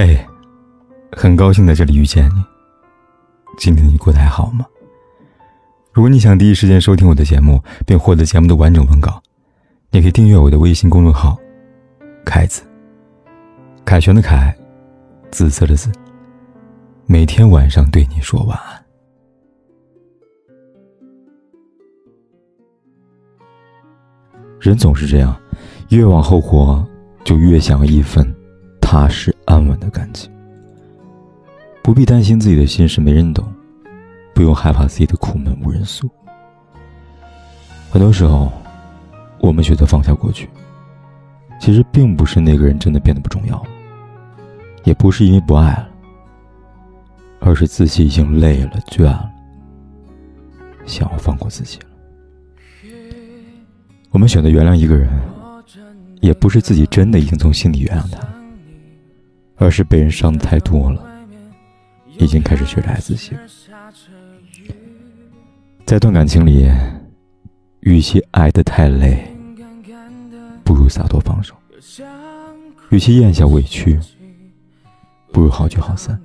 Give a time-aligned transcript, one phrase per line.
[0.00, 0.16] 嘿，
[1.10, 2.44] 很高兴在这里遇见你。
[3.58, 4.64] 今天你过得还好吗？
[5.92, 9.20] 如果你想第一时间收听我的节目，并获得节目的完整文稿，
[9.90, 11.36] 你可以订阅我的微信公众号
[12.24, 12.62] “凯子”。
[13.84, 14.56] 凯旋的凯，
[15.32, 15.90] 紫色的紫。
[17.06, 18.84] 每天晚上对你说晚安。
[24.60, 25.36] 人总是这样，
[25.88, 26.86] 越往后活，
[27.24, 28.32] 就越想要一份
[28.90, 30.32] 踏实安稳的感情。
[31.82, 33.46] 不必担心自己的心事没人懂，
[34.34, 36.10] 不用害怕自己的苦闷无人诉。
[37.90, 38.50] 很多时候，
[39.40, 40.48] 我们选择放下过去，
[41.60, 43.62] 其实并不是那个人真的变得不重要，
[44.84, 45.90] 也不是因为不爱了，
[47.40, 49.30] 而是自己已经累了、倦了，
[50.86, 51.84] 想要放过自己了。
[54.12, 55.10] 我们选择原谅一个人，
[56.22, 58.26] 也不是自己真的已经从心底原谅他，
[59.58, 61.04] 而是被人伤的太多了，
[62.18, 63.36] 已经开始学着爱自己。
[65.84, 66.70] 在段感情里，
[67.80, 69.26] 与其爱得太累，
[70.62, 71.54] 不如洒脱放手；
[72.90, 73.98] 与其咽下委屈，
[75.32, 76.20] 不如好聚好散。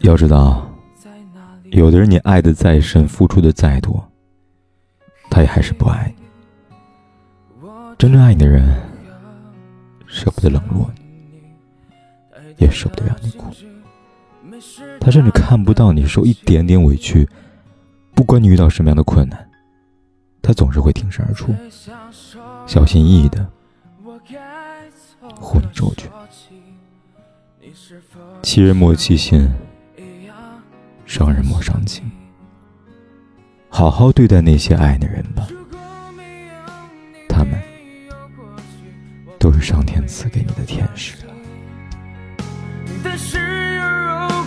[0.00, 0.70] 要知道，
[1.70, 4.02] 有的人你爱的再深，付出的再多。
[5.30, 6.24] 他也还是不爱你。
[7.98, 8.80] 真正爱你的人，
[10.06, 11.03] 舍不得冷落你，
[12.58, 13.52] 也舍不得让你哭。
[15.00, 17.28] 他甚至看不到你受一点点委屈，
[18.14, 19.50] 不管你遇到什么样的困难，
[20.40, 21.54] 他总是会挺身而出，
[22.66, 23.46] 小心翼翼的
[25.40, 26.10] 护你周全。
[28.42, 29.48] 欺人莫欺心，
[31.04, 32.08] 伤人莫伤情。
[33.68, 35.48] 好好对待那些爱的人吧，
[37.28, 37.60] 他们
[39.38, 41.34] 都是上天赐给你的天使了。
[43.02, 43.82] 但是如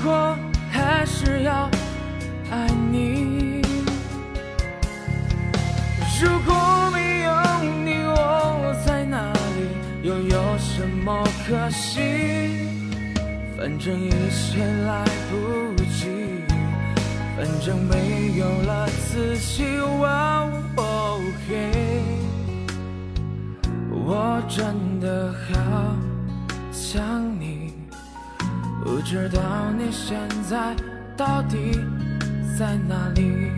[0.04, 0.38] 果
[0.72, 1.70] 还是要
[2.52, 3.62] 爱你，
[6.22, 6.54] 如果
[6.94, 7.32] 没有
[7.84, 10.08] 你，我在哪里？
[10.08, 12.00] 又有什么可惜？
[13.58, 15.34] 反正一切来不
[15.92, 16.08] 及。
[17.36, 19.64] 反正没有了自己，
[24.10, 25.96] 我真的好
[26.72, 27.04] 想
[27.40, 27.57] 你，
[28.88, 29.42] 不知道
[29.78, 30.18] 你现
[30.50, 30.74] 在
[31.18, 31.78] 到底
[32.58, 33.52] 在哪里。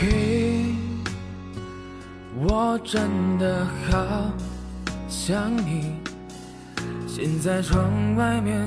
[0.00, 0.74] 嘿
[2.36, 4.32] 我真的好
[5.08, 5.94] 想你，
[7.06, 8.66] 现在窗外面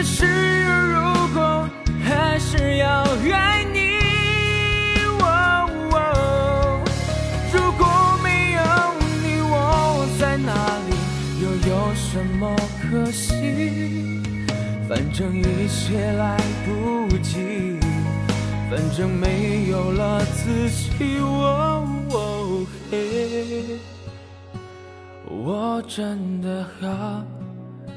[0.00, 0.24] 可是
[0.64, 0.96] 如
[1.34, 1.68] 果
[2.02, 3.02] 还是要
[3.34, 3.98] 爱你，
[7.52, 7.84] 如果
[8.22, 8.62] 没有
[9.22, 10.54] 你，我在哪
[10.88, 10.90] 里？
[11.42, 14.22] 又有什么可惜？
[14.88, 17.78] 反正一切来不及，
[18.70, 21.20] 反正没有了自己。
[25.28, 27.22] 我真的好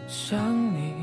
[0.06, 0.38] 想
[0.74, 1.03] 你。